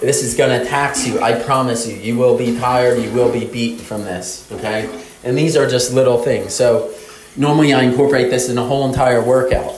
This 0.00 0.22
is 0.22 0.34
gonna 0.34 0.64
tax 0.64 1.06
you, 1.06 1.20
I 1.20 1.38
promise 1.42 1.86
you. 1.86 1.96
You 1.96 2.16
will 2.16 2.38
be 2.38 2.58
tired, 2.58 3.02
you 3.02 3.10
will 3.12 3.30
be 3.30 3.44
beat 3.44 3.80
from 3.80 4.04
this. 4.04 4.50
Okay? 4.52 4.88
And 5.22 5.36
these 5.36 5.54
are 5.54 5.68
just 5.68 5.92
little 5.92 6.18
things. 6.18 6.54
So 6.54 6.94
normally 7.36 7.74
I 7.74 7.82
incorporate 7.82 8.30
this 8.30 8.48
in 8.48 8.56
a 8.56 8.64
whole 8.64 8.88
entire 8.88 9.22
workout. 9.22 9.74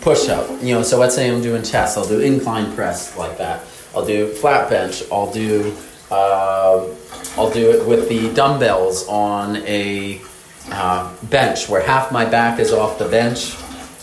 Push 0.00 0.28
up. 0.28 0.50
You 0.60 0.74
know, 0.74 0.82
so 0.82 0.98
let's 0.98 1.14
say 1.14 1.30
I'm 1.30 1.42
doing 1.42 1.62
chest, 1.62 1.98
I'll 1.98 2.08
do 2.08 2.18
incline 2.18 2.74
press 2.74 3.16
like 3.16 3.38
that. 3.38 3.64
I'll 3.94 4.04
do 4.04 4.26
flat 4.26 4.68
bench. 4.68 5.04
I'll 5.12 5.32
do 5.32 5.76
uh, 6.10 6.86
I'll 7.36 7.50
do 7.50 7.72
it 7.72 7.86
with 7.86 8.08
the 8.08 8.32
dumbbells 8.32 9.08
on 9.08 9.56
a 9.56 10.20
uh, 10.70 11.12
bench 11.24 11.68
where 11.68 11.82
half 11.82 12.12
my 12.12 12.24
back 12.24 12.60
is 12.60 12.72
off 12.72 12.98
the 12.98 13.08
bench 13.08 13.56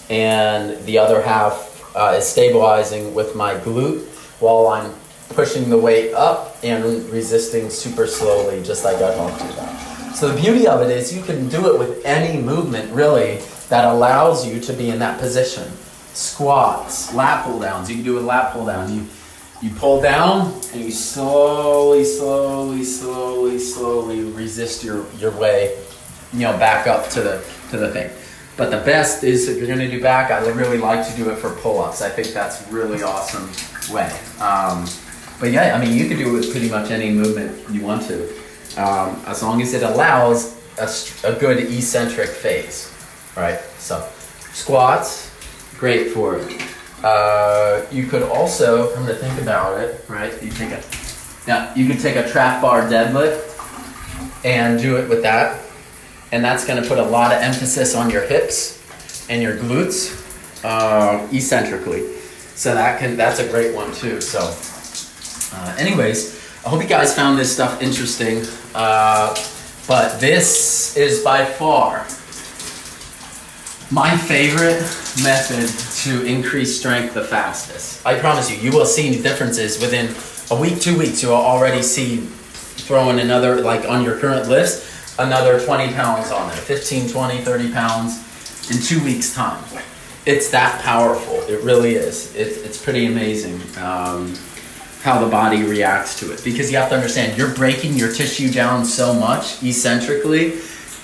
and 0.10 0.84
the 0.86 0.98
other 0.98 1.22
half 1.22 1.72
uh, 1.96 2.16
is 2.18 2.28
stabilizing 2.28 3.14
with 3.14 3.34
my 3.36 3.56
glute 3.56 4.06
while 4.42 4.68
I'm 4.68 4.94
pushing 5.30 5.70
the 5.70 5.78
weight 5.78 6.14
up 6.14 6.58
and 6.62 6.84
resisting 7.10 7.70
super 7.70 8.06
slowly, 8.06 8.62
just 8.64 8.84
like 8.84 8.98
I 8.98 9.14
to 9.14 9.46
you 9.46 9.52
about. 9.54 10.16
So 10.16 10.28
the 10.28 10.40
beauty 10.40 10.68
of 10.68 10.82
it 10.82 10.92
is 10.92 11.16
you 11.16 11.24
can 11.24 11.48
do 11.48 11.74
it 11.74 11.80
with 11.80 12.06
any 12.06 12.42
movement 12.42 12.92
really 12.92 13.38
that 13.70 13.86
allows 13.86 14.46
you 14.46 14.60
to 14.60 14.74
be 14.74 14.90
in 14.90 15.00
that 15.00 15.20
position. 15.20 15.72
Squats, 16.14 17.14
lat 17.14 17.46
pull 17.46 17.60
downs. 17.60 17.90
You 17.90 17.96
can 17.96 18.04
do 18.04 18.20
a 18.20 18.22
lat 18.22 18.52
pull 18.52 18.66
down. 18.66 18.94
You 18.94 19.08
you 19.62 19.70
pull 19.72 20.02
down 20.02 20.54
and 20.74 20.82
you 20.82 20.92
slowly, 20.92 22.04
slowly, 22.04 22.84
slowly, 22.84 23.60
slowly 23.60 24.24
resist 24.24 24.84
your, 24.84 25.06
your 25.18 25.32
way, 25.32 25.78
you 26.34 26.40
know, 26.40 26.58
back 26.58 26.88
up 26.88 27.10
to 27.10 27.22
the 27.22 27.44
to 27.70 27.78
the 27.78 27.92
thing. 27.92 28.10
But 28.58 28.70
the 28.70 28.78
best 28.78 29.24
is 29.24 29.48
if 29.48 29.58
you're 29.58 29.68
going 29.68 29.80
to 29.80 29.90
do 29.90 30.02
back, 30.02 30.30
I 30.30 30.46
really 30.50 30.78
like 30.78 31.08
to 31.08 31.16
do 31.16 31.30
it 31.30 31.38
for 31.38 31.52
pull-ups. 31.52 32.02
I 32.02 32.10
think 32.10 32.30
that's 32.30 32.68
really 32.70 33.02
awesome 33.02 33.50
way. 33.94 34.12
Um, 34.40 34.86
but 35.40 35.52
yeah, 35.52 35.76
I 35.76 35.84
mean, 35.84 35.98
you 35.98 36.08
can 36.08 36.18
do 36.18 36.30
it 36.30 36.40
with 36.40 36.52
pretty 36.52 36.70
much 36.70 36.92
any 36.92 37.10
movement 37.10 37.70
you 37.72 37.82
want 37.82 38.04
to, 38.08 38.28
um, 38.78 39.20
as 39.26 39.42
long 39.42 39.62
as 39.62 39.74
it 39.74 39.84
allows 39.84 40.58
a, 40.78 41.28
a 41.28 41.40
good 41.40 41.60
eccentric 41.72 42.30
phase, 42.30 42.94
right? 43.36 43.60
So, 43.80 44.08
squats, 44.52 45.32
great 45.78 46.12
for. 46.12 46.40
Uh, 47.04 47.86
you 47.92 48.06
could 48.06 48.24
also, 48.24 48.94
come 48.94 49.08
to 49.08 49.16
think 49.16 49.42
about 49.42 49.80
it, 49.80 50.06
right? 50.08 50.32
You 50.42 50.52
take 50.52 50.72
a 50.72 50.82
now 51.48 51.74
you 51.74 51.88
could 51.88 52.00
take 52.00 52.16
a 52.16 52.30
trap 52.30 52.62
bar 52.62 52.84
deadlift 52.84 53.48
and 54.46 54.80
do 54.80 54.98
it 54.98 55.10
with 55.10 55.24
that, 55.24 55.60
and 56.32 56.46
that's 56.46 56.66
going 56.66 56.82
to 56.82 56.88
put 56.88 57.00
a 57.00 57.04
lot 57.04 57.34
of 57.34 57.42
emphasis 57.42 57.96
on 57.96 58.10
your 58.12 58.22
hips 58.22 58.78
and 59.30 59.42
your 59.42 59.58
glutes 59.58 60.18
uh, 60.64 61.28
eccentrically. 61.34 62.16
So 62.56 62.76
that 62.76 63.00
can 63.00 63.18
that's 63.18 63.40
a 63.40 63.48
great 63.50 63.74
one 63.74 63.92
too. 63.94 64.22
So, 64.22 64.40
uh, 65.58 65.76
anyways, 65.80 66.40
I 66.64 66.70
hope 66.70 66.84
you 66.84 66.88
guys 66.88 67.16
found 67.16 67.40
this 67.40 67.52
stuff 67.52 67.82
interesting. 67.82 68.46
Uh, 68.76 69.36
but 69.88 70.20
this 70.20 70.96
is 70.96 71.24
by 71.24 71.44
far 71.44 72.06
my 73.92 74.16
favorite 74.16 74.80
method 75.22 75.68
to 76.04 76.26
increase 76.26 76.80
strength 76.80 77.14
the 77.14 77.24
fastest. 77.24 78.06
I 78.06 78.18
promise 78.18 78.50
you, 78.50 78.58
you 78.58 78.76
will 78.76 78.86
see 78.86 79.22
differences 79.22 79.82
within 79.82 80.16
a 80.50 80.60
week, 80.60 80.80
two 80.80 80.98
weeks. 80.98 81.22
You'll 81.22 81.34
already 81.34 81.84
see 81.84 82.18
throwing 82.18 83.20
another, 83.20 83.62
like 83.62 83.88
on 83.88 84.04
your 84.04 84.18
current 84.18 84.48
list, 84.48 85.20
another 85.20 85.64
20 85.64 85.94
pounds 85.94 86.32
on 86.32 86.48
there 86.48 86.58
15, 86.58 87.10
20, 87.10 87.38
30 87.40 87.72
pounds 87.74 88.72
in 88.72 88.82
two 88.82 89.04
weeks' 89.04 89.36
time. 89.36 89.62
It's 90.26 90.50
that 90.52 90.82
powerful. 90.84 91.36
It 91.50 91.62
really 91.62 91.96
is. 91.96 92.34
It, 92.36 92.64
it's 92.66 92.82
pretty 92.82 93.08
amazing 93.08 93.60
um, 93.84 94.36
how 95.02 95.20
the 95.20 95.30
body 95.30 95.64
reacts 95.64 96.18
to 96.20 96.32
it. 96.32 96.44
Because 96.46 96.72
you 96.72 96.78
have 96.78 96.90
to 96.90 96.96
understand, 96.96 97.38
you're 97.38 97.54
breaking 97.56 97.96
your 97.96 98.14
tissue 98.14 98.52
down 98.52 98.86
so 98.86 99.14
much 99.14 99.62
eccentrically 99.64 100.62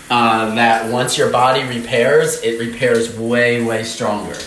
uh, 0.10 0.56
that 0.56 0.92
once 0.92 1.18
your 1.18 1.30
body 1.32 1.64
repairs, 1.64 2.42
it 2.42 2.60
repairs 2.60 3.18
way, 3.18 3.64
way 3.64 3.84
stronger. 3.84 4.38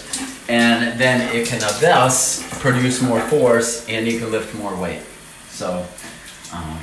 And 0.48 0.98
then 0.98 1.34
it 1.34 1.46
can 1.46 1.60
thus 1.80 2.42
produce 2.60 3.00
more 3.02 3.20
force 3.20 3.86
and 3.88 4.06
you 4.06 4.18
can 4.18 4.30
lift 4.30 4.54
more 4.54 4.74
weight. 4.76 5.02
So, 5.48 5.86
um, 6.52 6.78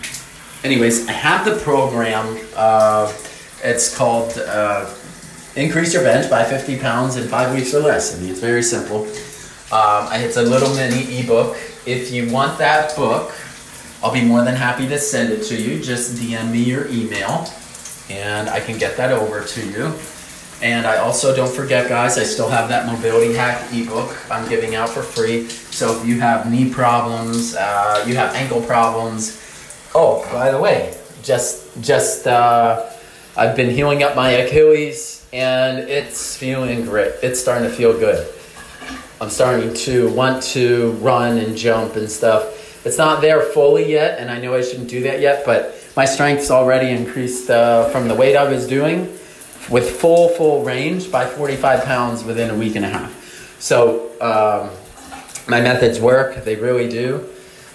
anyways, 0.63 1.07
I 1.07 1.11
have 1.11 1.43
the 1.43 1.55
program. 1.63 2.37
Uh, 2.55 3.11
it's 3.63 3.95
called 3.95 4.37
uh, 4.37 4.93
Increase 5.55 5.93
Your 5.93 6.03
Bench 6.03 6.29
by 6.29 6.43
50 6.43 6.79
Pounds 6.79 7.17
in 7.17 7.27
Five 7.27 7.53
Weeks 7.53 7.73
or 7.73 7.79
Less. 7.79 8.15
I 8.15 8.21
mean, 8.21 8.29
it's 8.29 8.39
very 8.39 8.63
simple. 8.63 9.07
Um, 9.71 10.07
it's 10.13 10.37
a 10.37 10.43
little 10.43 10.73
mini 10.75 11.19
ebook. 11.19 11.57
If 11.85 12.11
you 12.11 12.31
want 12.31 12.57
that 12.59 12.95
book, 12.95 13.33
I'll 14.03 14.13
be 14.13 14.23
more 14.23 14.43
than 14.43 14.55
happy 14.55 14.87
to 14.87 14.99
send 14.99 15.33
it 15.33 15.43
to 15.45 15.59
you. 15.59 15.81
Just 15.81 16.15
DM 16.15 16.51
me 16.51 16.63
your 16.63 16.87
email 16.87 17.49
and 18.09 18.49
I 18.49 18.59
can 18.59 18.77
get 18.77 18.97
that 18.97 19.11
over 19.11 19.43
to 19.43 19.65
you. 19.65 19.93
And 20.61 20.87
I 20.87 20.97
also 20.97 21.35
don't 21.35 21.53
forget, 21.53 21.87
guys, 21.87 22.17
I 22.17 22.23
still 22.23 22.49
have 22.49 22.69
that 22.69 22.87
mobility 22.87 23.33
hack 23.33 23.71
ebook 23.71 24.17
I'm 24.31 24.49
giving 24.49 24.73
out 24.73 24.89
for 24.89 25.03
free. 25.03 25.47
So 25.49 25.99
if 25.99 26.07
you 26.07 26.19
have 26.19 26.51
knee 26.51 26.69
problems, 26.69 27.55
uh, 27.55 28.03
you 28.07 28.15
have 28.15 28.33
ankle 28.33 28.61
problems. 28.61 29.39
Oh, 29.93 30.27
by 30.31 30.51
the 30.51 30.59
way, 30.59 30.97
just 31.21 31.79
just 31.81 32.25
uh, 32.25 32.89
I've 33.35 33.55
been 33.55 33.69
healing 33.69 34.01
up 34.01 34.15
my 34.15 34.31
Achilles, 34.31 35.27
and 35.31 35.77
it's 35.77 36.35
feeling 36.35 36.85
great. 36.85 37.11
It's 37.21 37.39
starting 37.39 37.69
to 37.69 37.75
feel 37.75 37.93
good. 37.93 38.27
I'm 39.21 39.29
starting 39.29 39.73
to 39.73 40.09
want 40.13 40.41
to 40.43 40.91
run 40.93 41.37
and 41.37 41.55
jump 41.55 41.95
and 41.95 42.09
stuff. 42.09 42.85
It's 42.85 42.97
not 42.97 43.21
there 43.21 43.41
fully 43.41 43.91
yet, 43.91 44.19
and 44.19 44.31
I 44.31 44.39
know 44.39 44.55
I 44.55 44.61
shouldn't 44.61 44.89
do 44.89 45.03
that 45.03 45.19
yet, 45.19 45.45
but 45.45 45.76
my 45.97 46.05
strength's 46.05 46.51
already 46.51 46.91
increased 46.91 47.49
uh, 47.49 47.89
from 47.89 48.07
the 48.07 48.13
weight 48.13 48.37
I 48.37 48.47
was 48.47 48.67
doing 48.67 49.11
with 49.67 49.99
full, 49.99 50.29
full 50.29 50.63
range 50.63 51.11
by 51.11 51.25
45 51.25 51.85
pounds 51.85 52.23
within 52.23 52.51
a 52.51 52.55
week 52.55 52.75
and 52.75 52.85
a 52.85 52.89
half. 52.89 53.57
So 53.59 54.11
um, 54.21 54.69
my 55.49 55.59
methods 55.59 55.99
work, 55.99 56.43
they 56.45 56.55
really 56.55 56.87
do. 56.87 57.27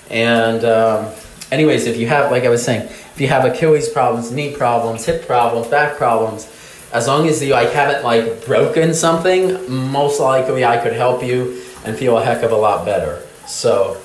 And 0.08 0.64
um, 0.64 1.12
anyways, 1.50 1.86
if 1.86 1.96
you 1.96 2.06
have, 2.06 2.30
like 2.30 2.44
I 2.44 2.48
was 2.48 2.64
saying, 2.64 2.82
if 2.82 3.20
you 3.20 3.26
have 3.26 3.44
Achilles 3.44 3.88
problems, 3.88 4.30
knee 4.30 4.54
problems, 4.54 5.04
hip 5.04 5.26
problems, 5.26 5.66
back 5.66 5.96
problems, 5.96 6.48
as 6.92 7.08
long 7.08 7.26
as 7.26 7.42
you 7.42 7.54
like 7.54 7.72
haven't 7.72 8.04
like 8.04 8.46
broken 8.46 8.94
something, 8.94 9.68
most 9.68 10.20
likely 10.20 10.64
I 10.64 10.76
could 10.76 10.92
help 10.92 11.24
you 11.24 11.60
and 11.84 11.96
feel 11.96 12.16
a 12.18 12.24
heck 12.24 12.44
of 12.44 12.52
a 12.52 12.56
lot 12.56 12.84
better. 12.84 13.26
So 13.48 14.00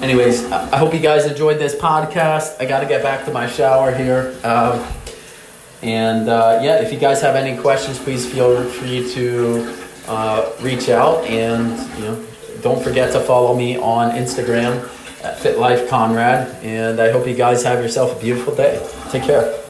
anyways, 0.00 0.50
I 0.50 0.76
hope 0.76 0.94
you 0.94 1.00
guys 1.00 1.26
enjoyed 1.26 1.58
this 1.58 1.74
podcast. 1.74 2.60
I 2.60 2.64
got 2.64 2.80
to 2.80 2.86
get 2.86 3.02
back 3.02 3.24
to 3.26 3.32
my 3.32 3.46
shower 3.46 3.94
here. 3.94 4.34
Um, 4.44 4.84
and 5.82 6.28
uh, 6.28 6.60
yeah, 6.62 6.82
if 6.82 6.92
you 6.92 6.98
guys 6.98 7.20
have 7.20 7.36
any 7.36 7.60
questions, 7.60 7.98
please 7.98 8.30
feel 8.30 8.64
free 8.64 9.12
to 9.12 9.76
uh, 10.08 10.52
reach 10.60 10.88
out 10.88 11.24
and 11.24 11.78
you 11.98 12.04
know 12.04 12.26
don't 12.62 12.82
forget 12.82 13.12
to 13.12 13.20
follow 13.20 13.54
me 13.54 13.76
on 13.76 14.12
Instagram 14.12 14.82
at 15.22 15.38
Fit 15.38 15.58
Life 15.58 15.88
Conrad. 15.88 16.48
And 16.64 17.00
I 17.00 17.10
hope 17.10 17.26
you 17.26 17.34
guys 17.34 17.62
have 17.64 17.82
yourself 17.82 18.16
a 18.16 18.20
beautiful 18.20 18.54
day. 18.54 18.86
Take 19.10 19.24
care. 19.24 19.60